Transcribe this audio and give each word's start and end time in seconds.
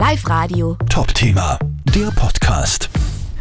Live 0.00 0.26
Radio. 0.30 0.78
Top-Thema, 0.88 1.58
der 1.94 2.10
Podcast. 2.12 2.88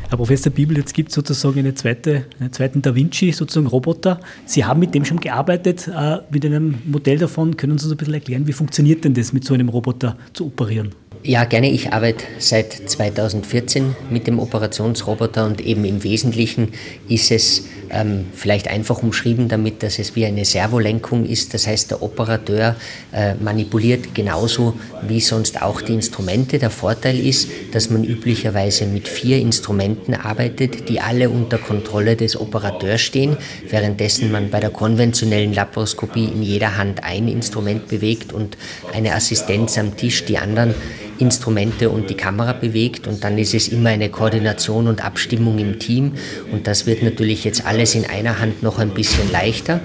Herr 0.09 0.17
Professor 0.17 0.51
Bibel, 0.51 0.75
jetzt 0.75 0.93
gibt 0.93 1.07
es 1.07 1.15
sozusagen 1.15 1.57
eine 1.57 1.73
zweite, 1.73 2.25
einen 2.37 2.51
zweiten 2.51 2.81
Da 2.81 2.93
Vinci, 2.93 3.31
sozusagen 3.31 3.67
Roboter. 3.67 4.19
Sie 4.45 4.65
haben 4.65 4.81
mit 4.81 4.93
dem 4.93 5.05
schon 5.05 5.21
gearbeitet, 5.21 5.87
äh, 5.87 6.17
mit 6.29 6.45
einem 6.45 6.81
Modell 6.85 7.17
davon. 7.17 7.55
Können 7.55 7.77
Sie 7.77 7.85
uns 7.85 7.93
ein 7.93 7.97
bisschen 7.97 8.13
erklären, 8.13 8.45
wie 8.45 8.51
funktioniert 8.51 9.05
denn 9.05 9.13
das, 9.13 9.31
mit 9.31 9.45
so 9.45 9.53
einem 9.53 9.69
Roboter 9.69 10.17
zu 10.33 10.47
operieren? 10.47 10.93
Ja, 11.23 11.45
gerne. 11.45 11.71
Ich 11.71 11.93
arbeite 11.93 12.25
seit 12.39 12.73
2014 12.73 13.95
mit 14.09 14.27
dem 14.27 14.37
Operationsroboter 14.37 15.45
und 15.45 15.61
eben 15.61 15.85
im 15.85 16.03
Wesentlichen 16.03 16.73
ist 17.07 17.31
es 17.31 17.69
ähm, 17.91 18.27
vielleicht 18.33 18.67
einfach 18.67 19.01
umschrieben 19.03 19.47
damit, 19.47 19.83
dass 19.83 19.99
es 19.99 20.15
wie 20.15 20.25
eine 20.25 20.45
Servolenkung 20.45 21.25
ist. 21.25 21.53
Das 21.53 21.67
heißt, 21.67 21.91
der 21.91 22.01
Operateur 22.01 22.75
äh, 23.11 23.35
manipuliert 23.35 24.13
genauso 24.13 24.75
wie 25.07 25.19
sonst 25.19 25.61
auch 25.61 25.81
die 25.81 25.93
Instrumente. 25.93 26.59
Der 26.59 26.69
Vorteil 26.69 27.19
ist, 27.19 27.49
dass 27.71 27.89
man 27.89 28.03
üblicherweise 28.03 28.85
mit 28.85 29.07
vier 29.07 29.37
Instrumenten 29.39 30.13
arbeitet, 30.13 30.89
die 30.89 30.99
alle 30.99 31.29
unter 31.29 31.57
Kontrolle 31.57 32.15
des 32.15 32.39
Operateurs 32.39 33.01
stehen, 33.01 33.37
währenddessen 33.69 34.31
man 34.31 34.49
bei 34.49 34.59
der 34.59 34.69
konventionellen 34.69 35.53
Laparoskopie 35.53 36.25
in 36.25 36.43
jeder 36.43 36.77
Hand 36.77 37.03
ein 37.03 37.27
Instrument 37.27 37.87
bewegt 37.87 38.33
und 38.33 38.57
eine 38.93 39.13
Assistenz 39.13 39.77
am 39.77 39.95
Tisch 39.97 40.25
die 40.25 40.37
anderen 40.37 40.73
Instrumente 41.19 41.89
und 41.89 42.09
die 42.09 42.15
Kamera 42.15 42.53
bewegt 42.53 43.07
und 43.07 43.23
dann 43.23 43.37
ist 43.37 43.53
es 43.53 43.67
immer 43.67 43.89
eine 43.89 44.09
Koordination 44.09 44.87
und 44.87 45.03
Abstimmung 45.03 45.59
im 45.59 45.77
Team 45.79 46.13
und 46.51 46.65
das 46.65 46.85
wird 46.85 47.03
natürlich 47.03 47.43
jetzt 47.43 47.65
alles 47.79 47.95
in 47.95 48.05
einer 48.05 48.39
Hand 48.39 48.61
noch 48.61 48.77
ein 48.77 48.89
bisschen 48.89 49.31
leichter. 49.31 49.79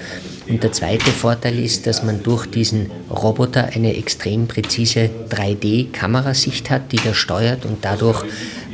Und 0.49 0.61
der 0.63 0.73
zweite 0.73 1.09
Vorteil 1.11 1.57
ist, 1.57 1.87
dass 1.87 2.03
man 2.03 2.21
durch 2.23 2.45
diesen 2.45 2.91
Roboter 3.09 3.69
eine 3.73 3.95
extrem 3.95 4.47
präzise 4.47 5.09
3D-Kamerasicht 5.29 6.69
hat, 6.69 6.91
die 6.91 6.97
der 6.97 7.13
steuert 7.13 7.65
und 7.65 7.85
dadurch 7.85 8.23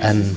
ähm, 0.01 0.35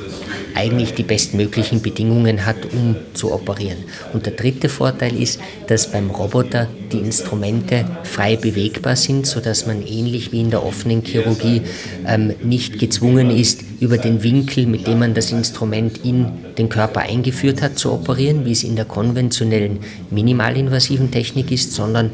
eigentlich 0.54 0.94
die 0.94 1.02
bestmöglichen 1.02 1.82
Bedingungen 1.82 2.46
hat, 2.46 2.56
um 2.72 2.96
zu 3.14 3.32
operieren. 3.32 3.78
Und 4.12 4.26
der 4.26 4.34
dritte 4.34 4.68
Vorteil 4.68 5.20
ist, 5.20 5.40
dass 5.66 5.90
beim 5.90 6.10
Roboter 6.10 6.68
die 6.92 6.98
Instrumente 6.98 7.84
frei 8.04 8.36
bewegbar 8.36 8.96
sind, 8.96 9.26
sodass 9.26 9.66
man 9.66 9.86
ähnlich 9.86 10.32
wie 10.32 10.40
in 10.40 10.50
der 10.50 10.64
offenen 10.64 11.02
Chirurgie 11.02 11.62
ähm, 12.06 12.32
nicht 12.42 12.78
gezwungen 12.78 13.30
ist, 13.30 13.62
über 13.80 13.98
den 13.98 14.22
Winkel, 14.22 14.66
mit 14.66 14.86
dem 14.86 15.00
man 15.00 15.14
das 15.14 15.32
Instrument 15.32 16.04
in 16.04 16.26
den 16.56 16.68
Körper 16.68 17.00
eingeführt 17.00 17.60
hat, 17.60 17.78
zu 17.78 17.92
operieren, 17.92 18.44
wie 18.44 18.52
es 18.52 18.64
in 18.64 18.76
der 18.76 18.84
konventionellen 18.84 19.80
minimalinvasiven 20.10 21.10
Technik 21.10 21.50
ist, 21.50 21.72
sondern 21.72 22.12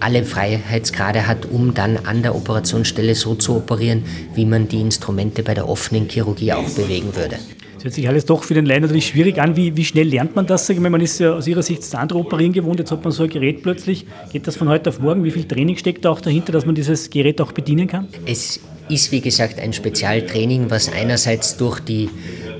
alle 0.00 0.24
Freiheitsgrade 0.24 1.26
hat, 1.26 1.46
um 1.46 1.74
dann 1.74 1.96
an 1.96 2.22
der 2.22 2.34
Operationsstelle 2.34 3.14
so 3.14 3.34
zu 3.34 3.56
operieren, 3.56 4.04
wie 4.34 4.44
man 4.44 4.68
die 4.68 4.80
Instrumente 4.80 5.42
bei 5.42 5.54
der 5.54 5.68
offenen 5.68 6.08
Chirurgie 6.08 6.52
auch 6.52 6.68
bewegen 6.70 7.14
würde. 7.16 7.38
Hört 7.84 7.92
sich 7.92 8.08
alles 8.08 8.24
doch 8.24 8.44
für 8.44 8.54
den 8.54 8.64
Laien 8.64 8.80
natürlich 8.80 9.08
schwierig 9.08 9.38
an. 9.38 9.56
Wie, 9.56 9.76
wie 9.76 9.84
schnell 9.84 10.08
lernt 10.08 10.34
man 10.34 10.46
das? 10.46 10.70
Ich 10.70 10.78
meine, 10.78 10.88
man 10.88 11.02
ist 11.02 11.20
ja 11.20 11.34
aus 11.34 11.46
Ihrer 11.46 11.62
Sicht 11.62 11.82
das 11.82 11.94
andere 11.94 12.18
Operieren 12.18 12.54
gewohnt, 12.54 12.78
jetzt 12.78 12.90
hat 12.90 13.04
man 13.04 13.12
so 13.12 13.24
ein 13.24 13.28
Gerät 13.28 13.62
plötzlich. 13.62 14.06
Geht 14.32 14.46
das 14.46 14.56
von 14.56 14.70
heute 14.70 14.88
auf 14.88 15.00
morgen? 15.00 15.22
Wie 15.22 15.30
viel 15.30 15.44
Training 15.44 15.76
steckt 15.76 16.06
da 16.06 16.08
auch 16.08 16.22
dahinter, 16.22 16.50
dass 16.50 16.64
man 16.64 16.74
dieses 16.74 17.10
Gerät 17.10 17.42
auch 17.42 17.52
bedienen 17.52 17.86
kann? 17.86 18.08
Es 18.24 18.58
ist, 18.88 19.12
wie 19.12 19.20
gesagt, 19.20 19.60
ein 19.60 19.74
Spezialtraining, 19.74 20.70
was 20.70 20.90
einerseits 20.90 21.58
durch 21.58 21.78
die 21.80 22.08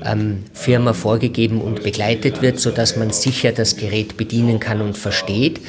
ähm, 0.03 0.43
Firma 0.53 0.93
vorgegeben 0.93 1.59
und 1.59 1.81
begleitet 1.81 2.43
wird, 2.43 2.59
sodass 2.59 2.95
man 2.95 3.09
sicher 3.09 3.51
das 3.51 3.77
Gerät 3.77 4.17
bedienen 4.17 4.59
kann 4.59 4.79
und 4.79 4.95
versteht. 4.95 5.59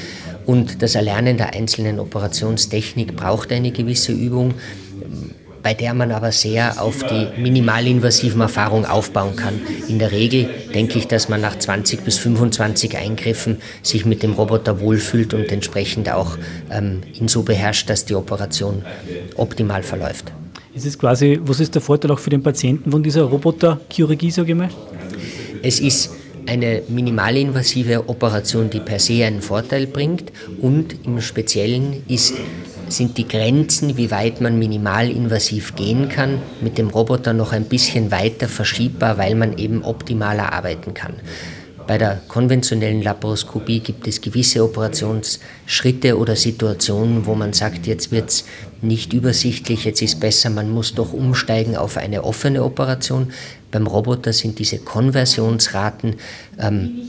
Und 0.45 0.83
das 0.83 0.97
Erlernen 0.97 1.39
der 1.39 1.55
einzelnen 1.55 1.99
Operationstechnik 1.99 3.17
braucht 3.17 3.51
eine 3.53 3.71
gewisse 3.71 4.12
Übung, 4.12 4.53
bei 5.67 5.75
der 5.75 5.95
man 5.95 6.12
aber 6.12 6.31
sehr 6.31 6.81
auf 6.81 7.03
die 7.03 7.27
minimalinvasiven 7.42 8.41
Erfahrungen 8.41 8.86
aufbauen 8.86 9.34
kann. 9.34 9.55
In 9.89 9.98
der 9.98 10.12
Regel 10.12 10.48
denke 10.72 10.97
ich, 10.97 11.09
dass 11.09 11.28
man 11.28 11.41
nach 11.41 11.59
20 11.59 12.05
bis 12.05 12.19
25 12.19 12.97
Eingriffen 12.97 13.56
sich 13.83 14.06
mit 14.06 14.22
dem 14.22 14.34
Roboter 14.34 14.78
wohlfühlt 14.78 15.34
und 15.34 15.50
entsprechend 15.50 16.09
auch 16.09 16.38
ähm, 16.71 17.00
ihn 17.15 17.26
so 17.26 17.43
beherrscht, 17.43 17.91
dass 17.91 18.05
die 18.05 18.15
Operation 18.15 18.84
optimal 19.34 19.82
verläuft. 19.82 20.32
Ist 20.72 20.87
es 20.87 20.97
quasi, 20.97 21.41
was 21.43 21.59
ist 21.59 21.75
der 21.75 21.82
Vorteil 21.82 22.12
auch 22.12 22.21
für 22.21 22.31
den 22.31 22.44
Patienten 22.44 22.93
von 22.93 23.03
dieser 23.03 23.22
Roboterchirurgie, 23.25 24.31
sage 24.31 24.53
ich 24.53 24.59
mal? 24.59 24.69
Es 25.65 25.81
ist 25.81 26.12
eine 26.47 26.82
minimalinvasive 26.87 28.09
Operation, 28.09 28.71
die 28.71 28.78
per 28.78 29.00
se 29.00 29.25
einen 29.25 29.43
Vorteil 29.43 29.88
bringt 29.88 30.31
und 30.62 30.94
im 31.05 31.21
Speziellen 31.21 32.05
ist, 32.06 32.34
sind 32.89 33.19
die 33.19 33.27
Grenzen, 33.27 33.97
wie 33.97 34.11
weit 34.11 34.41
man 34.41 34.59
minimalinvasiv 34.59 35.75
gehen 35.75 36.09
kann, 36.09 36.41
mit 36.61 36.79
dem 36.79 36.89
Roboter 36.89 37.33
noch 37.33 37.53
ein 37.53 37.65
bisschen 37.65 38.11
weiter 38.11 38.49
verschiebbar, 38.49 39.19
weil 39.19 39.35
man 39.35 39.59
eben 39.59 39.83
optimaler 39.83 40.53
arbeiten 40.53 40.95
kann. 40.95 41.15
Bei 41.87 41.99
der 41.99 42.21
konventionellen 42.27 43.01
Laparoskopie 43.01 43.79
gibt 43.79 44.09
es 44.09 44.21
gewisse 44.21 44.65
Operationsschritte 44.65 46.19
oder 46.19 46.35
Situationen, 46.35 47.27
wo 47.27 47.37
man 47.37 47.53
sagt, 47.53 47.87
jetzt 47.87 48.11
wird 48.11 48.31
es 48.31 48.45
nicht 48.83 49.13
übersichtlich, 49.13 49.85
jetzt 49.85 50.03
ist 50.03 50.19
besser, 50.19 50.51
man 50.51 50.69
muss 50.69 50.95
doch 50.95 51.13
umsteigen 51.13 51.77
auf 51.77 51.97
eine 51.97 52.25
offene 52.25 52.65
Operation. 52.65 53.33
Beim 53.71 53.87
Roboter 53.87 54.33
sind 54.33 54.59
diese 54.59 54.79
Konversionsraten 54.79 56.17
ähm, 56.59 57.03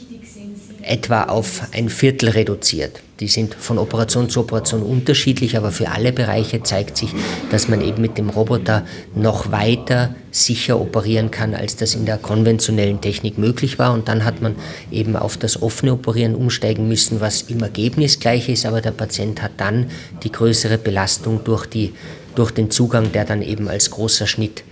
etwa 0.90 1.24
auf 1.24 1.62
ein 1.72 1.90
Viertel 1.90 2.30
reduziert. 2.30 3.02
Die 3.20 3.28
sind 3.28 3.56
von 3.56 3.80
Operation 3.80 4.30
zu 4.30 4.42
Operation 4.42 4.84
unterschiedlich, 4.84 5.58
aber 5.58 5.72
für 5.72 5.90
alle 5.90 6.14
Bereiche 6.14 6.62
zeigt 6.62 6.98
sich, 6.98 7.10
dass 7.50 7.68
man 7.68 7.82
eben 7.82 8.02
mit 8.02 8.18
dem 8.18 8.30
Roboter 8.30 8.86
noch 9.16 9.52
weiter 9.52 10.16
sicher 10.30 10.80
operieren 10.80 11.32
kann, 11.32 11.56
als 11.56 11.76
das 11.76 11.96
in 11.96 12.06
der 12.06 12.20
konventionellen 12.20 13.02
Technik 13.02 13.40
möglich 13.40 13.80
war. 13.80 13.94
Und 13.94 14.08
dann 14.08 14.24
hat 14.24 14.42
man 14.42 14.56
eben 14.92 15.16
auf 15.16 15.36
das 15.38 15.62
offene 15.62 15.94
Operieren 15.94 16.36
umsteigen 16.36 16.88
müssen, 16.88 17.20
was 17.20 17.44
im 17.44 17.62
Ergebnis 17.62 18.20
gleich 18.20 18.50
ist, 18.50 18.68
aber 18.68 18.82
der 18.82 18.92
Patient 18.92 19.42
hat 19.42 19.54
dann 19.58 19.90
die 20.24 20.32
größere 20.32 20.78
Belastung 20.78 21.44
durch, 21.44 21.66
die, 21.66 21.94
durch 22.36 22.52
den 22.52 22.70
Zugang, 22.70 23.12
der 23.12 23.26
dann 23.26 23.42
eben 23.42 23.68
als 23.68 23.90
großer 23.90 24.28
Schnitt 24.28 24.64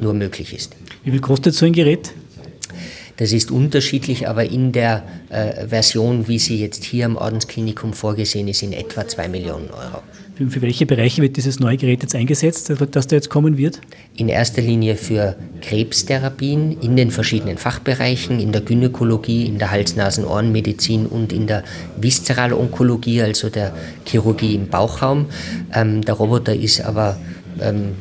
nur 0.00 0.12
möglich 0.12 0.52
ist. 0.52 0.74
Wie 1.04 1.12
viel 1.12 1.20
kostet 1.20 1.54
so 1.54 1.66
ein 1.66 1.72
Gerät? 1.72 2.12
Das 3.22 3.32
ist 3.32 3.52
unterschiedlich, 3.52 4.28
aber 4.28 4.50
in 4.50 4.72
der 4.72 5.04
äh, 5.28 5.68
Version, 5.68 6.26
wie 6.26 6.40
sie 6.40 6.58
jetzt 6.58 6.82
hier 6.82 7.06
am 7.06 7.14
Ordensklinikum 7.14 7.92
vorgesehen 7.92 8.48
ist, 8.48 8.64
in 8.64 8.72
etwa 8.72 9.06
2 9.06 9.28
Millionen 9.28 9.70
Euro. 9.70 10.02
Für, 10.34 10.50
für, 10.50 10.60
welche 10.60 10.86
Bereiche 10.86 11.22
wird 11.22 11.36
dieses 11.36 11.60
neue 11.60 11.76
Gerät 11.76 12.02
jetzt 12.02 12.16
eingesetzt, 12.16 12.72
das 12.90 13.06
da 13.06 13.14
jetzt 13.14 13.30
kommen 13.30 13.56
wird? 13.56 13.80
In 14.16 14.28
erster 14.28 14.60
Linie 14.60 14.96
für 14.96 15.36
Krebstherapien 15.60 16.80
in 16.80 16.96
den 16.96 17.12
verschiedenen 17.12 17.58
Fachbereichen, 17.58 18.40
in 18.40 18.50
der 18.50 18.62
Gynäkologie, 18.62 19.46
in 19.46 19.60
der 19.60 19.70
Hals-Nasen-Ohrenmedizin 19.70 21.06
und 21.06 21.32
in 21.32 21.46
der 21.46 21.62
Viszeralonkologie, 22.00 23.22
also 23.22 23.50
der 23.50 23.72
Chirurgie 24.04 24.56
im 24.56 24.66
Bauchraum. 24.66 25.26
Ähm, 25.72 26.02
der 26.02 26.14
Roboter 26.14 26.56
ist 26.56 26.80
aber 26.80 27.20
ähm, 27.60 27.92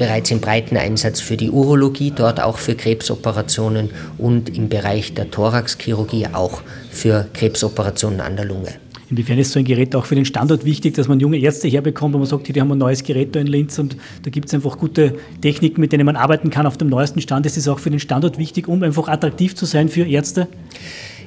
bereits 0.00 0.30
im 0.30 0.40
breiten 0.40 0.78
Einsatz 0.78 1.20
für 1.20 1.36
die 1.36 1.50
Urologie, 1.50 2.10
dort 2.10 2.40
auch 2.40 2.56
für 2.56 2.74
Krebsoperationen 2.74 3.90
und 4.16 4.48
im 4.56 4.70
Bereich 4.70 5.12
der 5.12 5.30
Thoraxchirurgie 5.30 6.28
auch 6.32 6.62
für 6.90 7.26
Krebsoperationen 7.34 8.22
an 8.22 8.34
der 8.34 8.46
Lunge. 8.46 8.72
Inwiefern 9.10 9.38
ist 9.38 9.52
so 9.52 9.58
ein 9.58 9.66
Gerät 9.66 9.94
auch 9.94 10.06
für 10.06 10.14
den 10.14 10.24
Standort 10.24 10.64
wichtig, 10.64 10.94
dass 10.94 11.06
man 11.06 11.20
junge 11.20 11.36
Ärzte 11.36 11.68
herbekommt, 11.68 12.14
wo 12.14 12.18
man 12.18 12.26
sagt, 12.26 12.48
die 12.48 12.58
haben 12.58 12.72
ein 12.72 12.78
neues 12.78 13.04
Gerät 13.04 13.36
da 13.36 13.40
in 13.40 13.46
Linz 13.46 13.78
und 13.78 13.94
da 14.22 14.30
gibt 14.30 14.48
es 14.48 14.54
einfach 14.54 14.78
gute 14.78 15.16
Techniken, 15.42 15.82
mit 15.82 15.92
denen 15.92 16.06
man 16.06 16.16
arbeiten 16.16 16.48
kann 16.48 16.66
auf 16.66 16.78
dem 16.78 16.88
neuesten 16.88 17.20
Stand. 17.20 17.44
Ist 17.44 17.58
es 17.58 17.68
auch 17.68 17.78
für 17.78 17.90
den 17.90 18.00
Standort 18.00 18.38
wichtig, 18.38 18.68
um 18.68 18.82
einfach 18.82 19.06
attraktiv 19.06 19.54
zu 19.54 19.66
sein 19.66 19.90
für 19.90 20.06
Ärzte? 20.06 20.48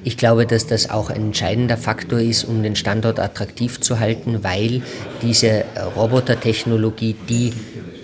Ich 0.04 0.18
glaube, 0.18 0.48
dass 0.48 0.66
das 0.66 0.90
auch 0.90 1.12
ein 1.12 1.28
entscheidender 1.28 1.78
Faktor 1.78 2.20
ist, 2.20 2.44
um 2.46 2.64
den 2.64 2.76
Standort 2.76 3.20
attraktiv 3.20 3.80
zu 3.82 4.00
halten, 4.00 4.44
weil 4.44 4.82
diese 5.22 5.64
Robotertechnologie, 5.96 7.16
die 7.30 7.54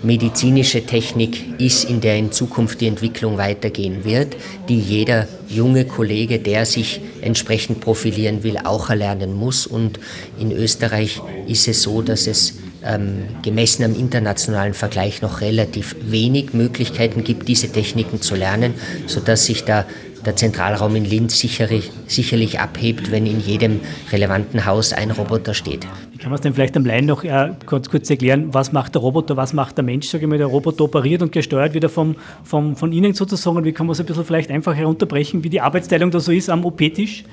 medizinische 0.02 0.86
Technik 0.86 1.60
ist, 1.60 1.84
in 1.84 2.00
der 2.00 2.16
in 2.16 2.32
Zukunft 2.32 2.80
die 2.80 2.86
Entwicklung 2.86 3.38
weitergehen 3.38 4.04
wird, 4.04 4.36
die 4.68 4.78
jeder 4.78 5.28
junge 5.48 5.84
Kollege, 5.84 6.38
der 6.38 6.64
sich 6.66 7.00
entsprechend 7.20 7.80
profilieren 7.80 8.42
will, 8.42 8.56
auch 8.58 8.90
erlernen 8.90 9.34
muss. 9.34 9.66
Und 9.66 10.00
in 10.38 10.52
Österreich 10.52 11.20
ist 11.46 11.68
es 11.68 11.82
so, 11.82 12.02
dass 12.02 12.26
es 12.26 12.54
ähm, 12.84 13.24
gemessen 13.42 13.84
am 13.84 13.94
internationalen 13.94 14.74
Vergleich 14.74 15.22
noch 15.22 15.40
relativ 15.40 15.96
wenig 16.02 16.54
Möglichkeiten 16.54 17.24
gibt, 17.24 17.48
diese 17.48 17.70
Techniken 17.70 18.22
zu 18.22 18.34
lernen, 18.34 18.74
sodass 19.06 19.44
sich 19.44 19.64
da 19.64 19.84
der 20.24 20.36
Zentralraum 20.36 20.96
in 20.96 21.04
Linz 21.04 21.38
sicherlich, 21.38 21.90
sicherlich 22.06 22.60
abhebt, 22.60 23.10
wenn 23.10 23.26
in 23.26 23.40
jedem 23.40 23.80
relevanten 24.12 24.66
Haus 24.66 24.92
ein 24.92 25.10
Roboter 25.10 25.54
steht. 25.54 25.86
Kann 26.20 26.28
man 26.30 26.34
es 26.34 26.42
denn 26.42 26.52
vielleicht 26.52 26.76
am 26.76 26.84
Laien 26.84 27.06
noch 27.06 27.24
äh, 27.24 27.50
kurz, 27.64 27.88
kurz 27.88 28.10
erklären, 28.10 28.52
was 28.52 28.72
macht 28.72 28.94
der 28.94 29.00
Roboter, 29.00 29.38
was 29.38 29.54
macht 29.54 29.78
der 29.78 29.84
Mensch, 29.84 30.08
sage 30.08 30.24
ich 30.24 30.28
mal, 30.28 30.36
der 30.36 30.48
Roboter 30.48 30.84
operiert 30.84 31.22
und 31.22 31.32
gesteuert 31.32 31.72
wieder 31.72 31.88
vom, 31.88 32.14
vom, 32.44 32.76
von 32.76 32.92
Ihnen 32.92 33.14
sozusagen, 33.14 33.64
wie 33.64 33.72
kann 33.72 33.86
man 33.86 33.92
es 33.92 34.00
ein 34.00 34.06
bisschen 34.06 34.26
vielleicht 34.26 34.50
einfach 34.50 34.74
herunterbrechen, 34.74 35.42
wie 35.44 35.48
die 35.48 35.62
Arbeitsteilung 35.62 36.10
da 36.10 36.20
so 36.20 36.30
ist 36.30 36.50
am 36.50 36.66
OP-Tisch? 36.66 37.24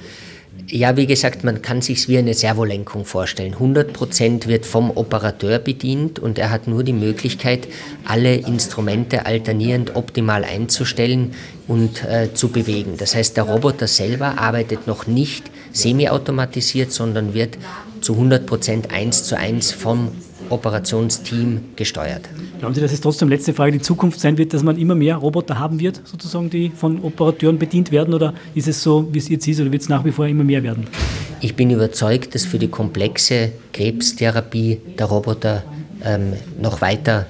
Ja, 0.70 0.98
wie 0.98 1.06
gesagt, 1.06 1.44
man 1.44 1.62
kann 1.62 1.82
sich 1.82 2.08
wie 2.08 2.18
eine 2.18 2.34
Servolenkung 2.34 3.06
vorstellen. 3.06 3.54
100 3.54 3.94
Prozent 3.94 4.48
wird 4.48 4.66
vom 4.66 4.90
Operateur 4.92 5.60
bedient 5.60 6.20
und 6.20 6.40
er 6.40 6.50
hat 6.50 6.68
nur 6.68 6.84
die 6.84 6.94
Möglichkeit, 6.94 7.68
alle 8.06 8.36
Instrumente 8.36 9.26
alternierend 9.26 9.96
optimal 9.96 10.44
einzustellen 10.44 11.34
und 11.68 12.04
äh, 12.06 12.34
zu 12.34 12.50
bewegen. 12.50 12.96
Das 12.98 13.16
heißt, 13.16 13.38
der 13.38 13.44
Roboter 13.44 13.88
selber 13.88 14.40
arbeitet 14.40 14.88
noch 14.88 15.08
nicht 15.08 15.52
semi-automatisiert, 15.74 16.92
sondern 16.92 17.34
wird 17.34 17.58
zu 18.02 18.14
100 18.14 18.46
Prozent 18.46 18.92
eins 18.92 19.24
zu 19.24 19.38
eins 19.38 19.72
vom 19.72 20.10
Operationsteam 20.50 21.62
gesteuert. 21.76 22.22
Glauben 22.60 22.74
Sie, 22.74 22.82
dass 22.82 22.94
es 22.94 23.02
trotzdem, 23.02 23.30
letzte 23.30 23.54
Frage, 23.54 23.74
die 23.74 23.82
Zukunft 23.82 24.20
sein 24.20 24.38
wird, 24.38 24.54
dass 24.54 24.64
man 24.64 24.78
immer 24.78 24.96
mehr 24.96 25.18
Roboter 25.18 25.60
haben 25.60 25.80
wird, 25.80 26.02
sozusagen, 26.06 26.50
die 26.50 26.70
von 26.70 27.02
Operateuren 27.02 27.60
bedient 27.60 27.92
werden? 27.92 28.14
Oder 28.14 28.34
ist 28.56 28.68
es 28.68 28.82
so, 28.82 29.08
wie 29.12 29.18
es 29.18 29.30
jetzt 29.30 29.48
ist, 29.48 29.60
oder 29.60 29.72
wird 29.72 29.82
es 29.82 29.90
nach 29.90 30.06
wie 30.06 30.12
vor 30.12 30.28
immer 30.28 30.44
mehr 30.44 30.64
werden? 30.64 30.88
Ich 31.42 31.56
bin 31.56 31.70
überzeugt, 31.70 32.34
dass 32.34 32.46
für 32.46 32.60
die 32.60 32.70
komplexe 32.70 33.52
Krebstherapie 33.74 34.80
der 34.98 35.06
Roboter 35.06 35.64
ähm, 36.04 36.34
noch 36.60 36.82
weiter 36.82 37.28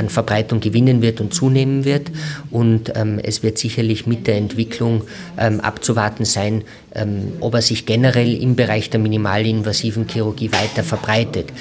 an 0.00 0.08
Verbreitung 0.08 0.60
gewinnen 0.60 1.02
wird 1.02 1.20
und 1.20 1.32
zunehmen 1.32 1.84
wird. 1.84 2.10
Und 2.50 2.92
ähm, 2.96 3.20
es 3.22 3.42
wird 3.42 3.58
sicherlich 3.58 4.06
mit 4.06 4.26
der 4.26 4.36
Entwicklung 4.36 5.02
ähm, 5.38 5.60
abzuwarten 5.60 6.24
sein, 6.24 6.64
ähm, 6.94 7.34
ob 7.40 7.54
er 7.54 7.62
sich 7.62 7.86
generell 7.86 8.34
im 8.34 8.56
Bereich 8.56 8.90
der 8.90 8.98
minimalinvasiven 8.98 10.08
Chirurgie 10.08 10.50
weiter 10.50 10.82
verbreitet. 10.82 11.52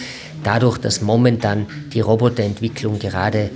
Dadurch, 0.43 0.77
dass 0.77 1.01
momentan 1.01 1.67
die 1.93 1.99
Roboterentwicklung 1.99 2.97
gerade 2.97 3.49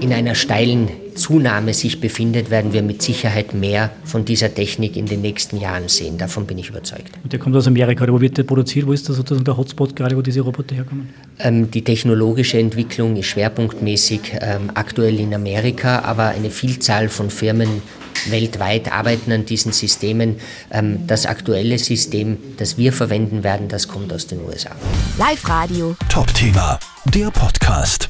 in 0.00 0.12
einer 0.12 0.34
steilen 0.34 0.88
Zunahme 1.14 1.74
sich 1.74 2.00
befindet, 2.00 2.50
werden 2.50 2.72
wir 2.72 2.82
mit 2.82 3.02
Sicherheit 3.02 3.54
mehr 3.54 3.90
von 4.04 4.24
dieser 4.24 4.54
Technik 4.54 4.96
in 4.96 5.06
den 5.06 5.20
nächsten 5.20 5.58
Jahren 5.58 5.88
sehen. 5.88 6.18
Davon 6.18 6.46
bin 6.46 6.58
ich 6.58 6.68
überzeugt. 6.68 7.10
Und 7.22 7.32
der 7.32 7.38
kommt 7.38 7.56
aus 7.56 7.66
Amerika. 7.66 8.06
Wo 8.08 8.20
wird 8.20 8.38
der 8.38 8.44
produziert? 8.44 8.86
Wo 8.86 8.92
ist 8.92 9.08
da 9.08 9.12
sozusagen 9.12 9.44
der 9.44 9.56
Hotspot 9.56 9.94
gerade, 9.96 10.16
wo 10.16 10.22
diese 10.22 10.40
Roboter 10.40 10.74
herkommen? 10.74 11.08
Ähm, 11.38 11.70
die 11.70 11.82
technologische 11.82 12.58
Entwicklung 12.58 13.16
ist 13.16 13.26
schwerpunktmäßig 13.26 14.20
ähm, 14.40 14.70
aktuell 14.74 15.18
in 15.18 15.34
Amerika, 15.34 16.00
aber 16.00 16.28
eine 16.28 16.50
Vielzahl 16.50 17.08
von 17.08 17.30
Firmen 17.30 17.82
weltweit 18.28 18.92
arbeiten 18.92 19.32
an 19.32 19.46
diesen 19.46 19.72
Systemen. 19.72 20.36
Ähm, 20.70 21.06
das 21.06 21.26
aktuelle 21.26 21.78
System, 21.78 22.38
das 22.58 22.76
wir 22.76 22.92
verwenden 22.92 23.42
werden, 23.42 23.68
das 23.68 23.88
kommt 23.88 24.12
aus 24.12 24.26
den 24.26 24.40
USA. 24.44 24.70
Live 25.18 25.48
Radio. 25.48 25.96
Top 26.08 26.32
Thema, 26.34 26.78
der 27.06 27.30
Podcast. 27.30 28.08